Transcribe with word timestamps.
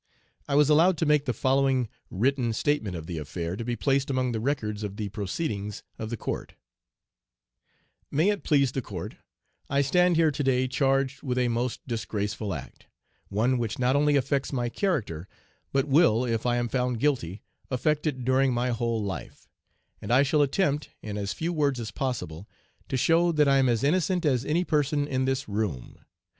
I 0.47 0.55
was 0.55 0.67
allowed 0.67 0.97
to 0.97 1.05
make 1.05 1.25
the 1.25 1.31
following 1.31 1.87
written 2.09 2.53
statement 2.53 2.95
of 2.95 3.05
the 3.05 3.19
affair 3.19 3.55
to 3.55 3.63
be 3.63 3.75
placed 3.75 4.09
among 4.09 4.31
the 4.31 4.39
records 4.39 4.81
of 4.83 4.95
the 4.97 5.09
proceedings 5.09 5.83
of 5.99 6.09
the 6.09 6.17
court: 6.17 6.55
"'May 8.09 8.29
it 8.29 8.41
please 8.43 8.71
the 8.71 8.81
court: 8.81 9.17
I 9.69 9.81
stand 9.83 10.15
here 10.15 10.31
to 10.31 10.43
day 10.43 10.67
charged 10.67 11.21
with 11.21 11.37
a 11.37 11.49
most 11.49 11.81
disgraceful 11.87 12.51
act 12.51 12.87
one 13.29 13.59
which 13.59 13.77
not 13.77 13.95
only 13.95 14.15
affects 14.15 14.51
my 14.51 14.69
character, 14.69 15.27
but 15.71 15.85
will, 15.85 16.25
if 16.25 16.47
I 16.47 16.55
am 16.57 16.67
found 16.67 16.99
guilty, 16.99 17.43
affect 17.69 18.07
it 18.07 18.25
during 18.25 18.51
my 18.55 18.69
whole 18.71 19.03
life 19.03 19.47
and 20.01 20.11
I 20.11 20.23
shall 20.23 20.41
attempt, 20.41 20.89
in 21.03 21.15
as 21.15 21.31
few 21.31 21.53
words 21.53 21.79
as 21.79 21.91
possible, 21.91 22.49
to 22.89 22.97
show 22.97 23.31
that 23.33 23.47
I 23.47 23.57
am 23.59 23.69
as 23.69 23.83
innocent 23.83 24.25
as 24.25 24.45
any 24.45 24.63
person 24.63 25.07
in 25.07 25.25
this 25.25 25.47
room. 25.47 25.99